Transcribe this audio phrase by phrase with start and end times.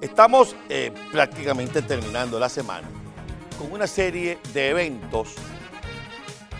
[0.00, 2.88] Estamos eh, prácticamente terminando la semana
[3.58, 5.34] con una serie de eventos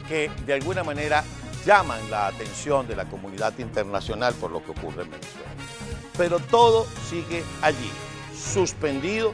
[0.06, 1.24] que de alguna manera
[1.64, 5.48] llaman la atención de la comunidad internacional por lo que ocurre en Venezuela.
[6.18, 7.90] Pero todo sigue allí,
[8.36, 9.32] suspendido,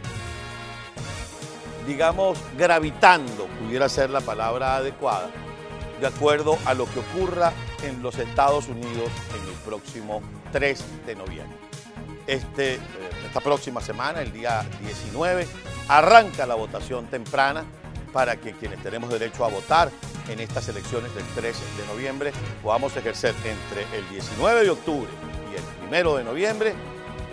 [1.84, 5.30] digamos, gravitando, pudiera ser la palabra adecuada,
[6.00, 7.52] de acuerdo a lo que ocurra
[7.82, 11.65] en los Estados Unidos en el próximo 3 de noviembre.
[12.26, 12.80] Este, eh,
[13.24, 15.46] esta próxima semana, el día 19,
[15.88, 17.64] arranca la votación temprana
[18.12, 19.90] para que quienes tenemos derecho a votar
[20.28, 25.10] en estas elecciones del 13 de noviembre podamos ejercer entre el 19 de octubre
[25.52, 26.74] y el 1 de noviembre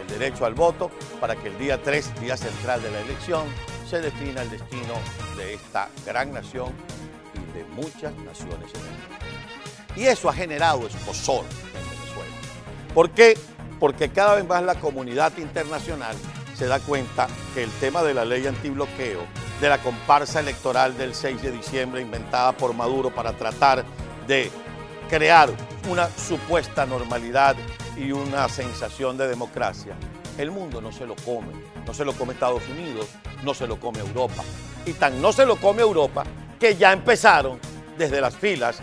[0.02, 3.46] el derecho al voto para que el día 3, día central de la elección,
[3.90, 4.94] se defina el destino
[5.38, 6.74] de esta gran nación
[7.34, 9.16] y de muchas naciones en el mundo.
[9.96, 12.36] Y eso ha generado escosor en Venezuela.
[12.94, 13.38] ¿Por qué?
[13.84, 16.16] Porque cada vez más la comunidad internacional
[16.56, 19.26] se da cuenta que el tema de la ley antibloqueo,
[19.60, 23.84] de la comparsa electoral del 6 de diciembre inventada por Maduro para tratar
[24.26, 24.50] de
[25.10, 25.50] crear
[25.90, 27.58] una supuesta normalidad
[27.98, 29.98] y una sensación de democracia,
[30.38, 31.52] el mundo no se lo come.
[31.86, 33.10] No se lo come Estados Unidos,
[33.44, 34.46] no se lo come Europa.
[34.86, 36.24] Y tan no se lo come Europa
[36.58, 37.60] que ya empezaron
[37.98, 38.80] desde las filas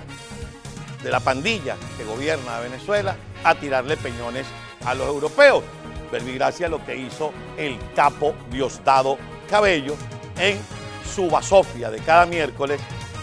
[1.02, 4.44] de la pandilla que gobierna Venezuela a tirarle peñones
[4.84, 5.62] a los europeos.
[6.10, 9.16] Verbigracia lo que hizo el capo Diosdado
[9.48, 9.94] Cabello
[10.38, 10.58] en
[11.04, 12.80] su basofia de cada miércoles,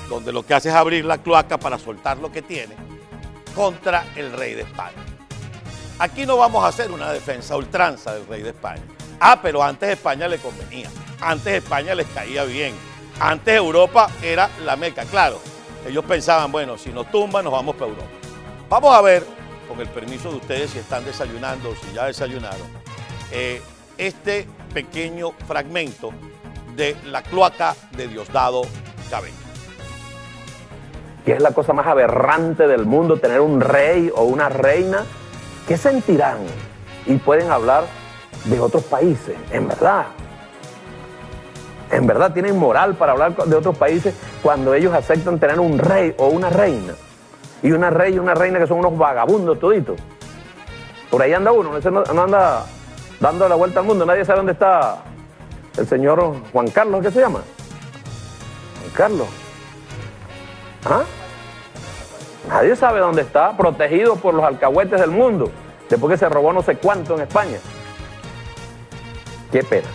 [0.09, 2.75] donde lo que hace es abrir la cloaca para soltar lo que tiene
[3.55, 5.03] contra el rey de España.
[5.99, 8.83] Aquí no vamos a hacer una defensa ultranza del rey de España.
[9.19, 10.89] Ah, pero antes España le convenía,
[11.21, 12.75] antes España les caía bien,
[13.19, 15.39] antes Europa era la meca, claro.
[15.87, 18.09] Ellos pensaban, bueno, si nos tumban nos vamos para Europa.
[18.69, 19.25] Vamos a ver,
[19.67, 22.67] con el permiso de ustedes, si están desayunando o si ya desayunaron,
[23.31, 23.61] eh,
[23.97, 26.11] este pequeño fragmento
[26.75, 28.61] de la cloaca de Diosdado
[29.09, 29.35] Cabello.
[31.25, 35.03] Que es la cosa más aberrante del mundo, tener un rey o una reina.
[35.67, 36.37] ¿Qué sentirán?
[37.05, 37.85] Y pueden hablar
[38.45, 40.05] de otros países, en verdad.
[41.91, 46.13] En verdad tienen moral para hablar de otros países cuando ellos aceptan tener un rey
[46.17, 46.93] o una reina.
[47.63, 49.99] Y una rey y una reina que son unos vagabundos toditos.
[51.09, 52.65] Por ahí anda uno, no, no anda
[53.19, 55.03] dando la vuelta al mundo, nadie sabe dónde está
[55.77, 57.41] el señor Juan Carlos, ¿qué se llama?
[58.81, 59.27] Juan Carlos.
[60.85, 61.03] ¿Ah?
[62.49, 65.51] Nadie sabe dónde está, protegido por los alcahuetes del mundo,
[65.89, 67.57] después que se robó no sé cuánto en España.
[69.51, 69.87] Qué pena.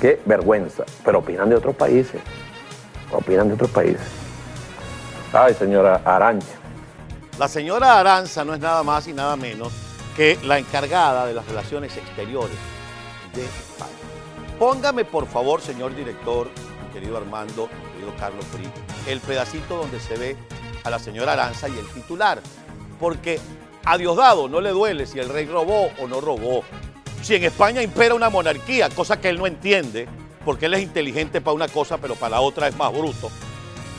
[0.00, 0.84] Qué vergüenza.
[1.04, 2.20] Pero opinan de otros países.
[3.12, 4.19] Opinan de otros países.
[5.32, 6.46] Ay, señora Arancha.
[7.38, 9.72] La señora Aranza no es nada más y nada menos
[10.16, 12.56] que la encargada de las relaciones exteriores
[13.34, 13.90] de España.
[14.58, 16.50] Póngame, por favor, señor director,
[16.92, 18.68] querido Armando, querido Carlos Fri,
[19.06, 20.36] el pedacito donde se ve
[20.84, 22.40] a la señora Aranza y el titular.
[22.98, 23.40] Porque
[23.84, 26.62] a Diosdado no le duele si el rey robó o no robó
[27.22, 30.08] si en España impera una monarquía, cosa que él no entiende,
[30.44, 33.30] porque él es inteligente para una cosa, pero para la otra es más bruto.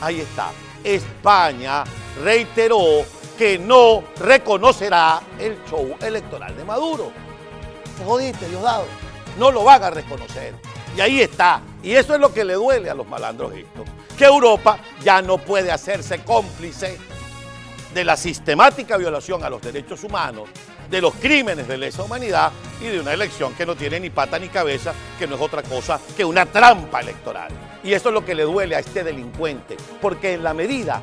[0.00, 0.50] Ahí está.
[0.84, 1.84] España
[2.22, 3.04] reiteró
[3.38, 7.12] que no reconocerá el show electoral de Maduro.
[7.98, 8.84] Te jodiste, Diosdado.
[9.38, 10.54] No lo van a reconocer.
[10.96, 11.62] Y ahí está.
[11.82, 13.86] Y eso es lo que le duele a los malandros estos.
[14.16, 16.98] Que Europa ya no puede hacerse cómplice
[17.94, 20.48] de la sistemática violación a los derechos humanos
[20.92, 24.38] de los crímenes de lesa humanidad y de una elección que no tiene ni pata
[24.38, 27.50] ni cabeza, que no es otra cosa que una trampa electoral.
[27.82, 31.02] Y eso es lo que le duele a este delincuente, porque en la medida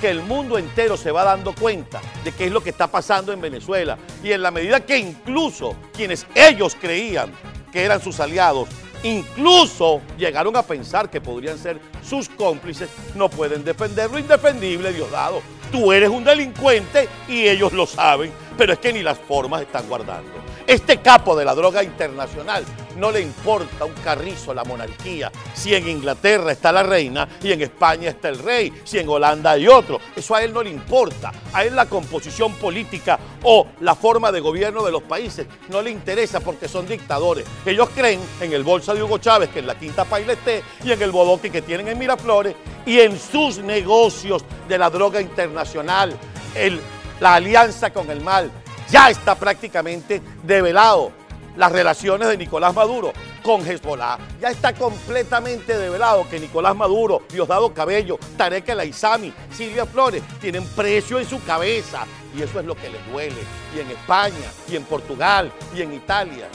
[0.00, 3.32] que el mundo entero se va dando cuenta de qué es lo que está pasando
[3.32, 7.32] en Venezuela y en la medida que incluso quienes ellos creían
[7.72, 8.68] que eran sus aliados,
[9.02, 15.42] incluso llegaron a pensar que podrían ser sus cómplices, no pueden defender lo indefendible, Diosdado.
[15.72, 19.88] Tú eres un delincuente y ellos lo saben pero es que ni las formas están
[19.88, 20.32] guardando.
[20.66, 22.64] Este capo de la droga internacional
[22.96, 27.60] no le importa un carrizo la monarquía, si en Inglaterra está la reina y en
[27.60, 30.00] España está el rey, si en Holanda hay otro.
[30.16, 31.32] Eso a él no le importa.
[31.52, 35.90] A él la composición política o la forma de gobierno de los países no le
[35.90, 37.44] interesa porque son dictadores.
[37.66, 41.02] Ellos creen en el bolsa de Hugo Chávez, que es la quinta Paileté, y en
[41.02, 42.56] el bodoque que tienen en Miraflores,
[42.86, 46.16] y en sus negocios de la droga internacional.
[46.54, 46.80] El
[47.20, 48.50] la alianza con el mal.
[48.90, 51.12] Ya está prácticamente develado
[51.56, 53.12] las relaciones de Nicolás Maduro
[53.42, 54.18] con Hezbollah.
[54.40, 61.18] Ya está completamente develado que Nicolás Maduro, Diosdado Cabello, Tarek El Silvia Flores tienen precio
[61.18, 62.06] en su cabeza.
[62.36, 63.40] Y eso es lo que les duele.
[63.76, 66.48] Y en España, y en Portugal, y en Italia.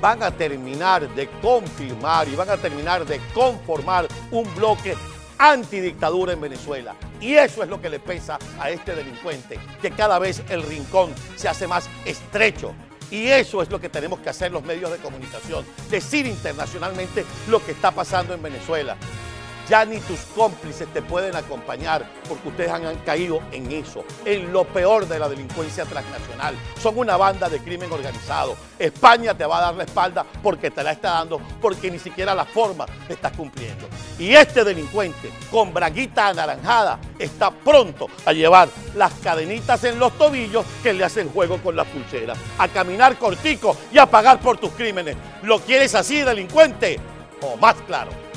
[0.00, 4.96] van a terminar de confirmar y van a terminar de conformar un bloque
[5.40, 6.94] antidictadura en Venezuela.
[7.20, 11.12] Y eso es lo que le pesa a este delincuente, que cada vez el rincón
[11.34, 12.74] se hace más estrecho.
[13.10, 17.64] Y eso es lo que tenemos que hacer los medios de comunicación, decir internacionalmente lo
[17.64, 18.96] que está pasando en Venezuela
[19.70, 24.64] ya ni tus cómplices te pueden acompañar porque ustedes han, caído en eso, en lo
[24.64, 26.56] peor de la delincuencia transnacional.
[26.82, 28.56] Son una banda de crimen organizado.
[28.76, 32.34] España te va a dar la espalda porque te la está dando, porque ni siquiera
[32.34, 33.88] la forma estás cumpliendo.
[34.18, 40.66] Y este delincuente con braguita anaranjada está pronto a llevar las cadenitas en los tobillos
[40.82, 44.72] que le hacen juego con las pulseras, a caminar cortico y a pagar por tus
[44.72, 45.16] crímenes.
[45.44, 46.98] ¿Lo quieres así, delincuente?
[47.42, 48.29] O más claro.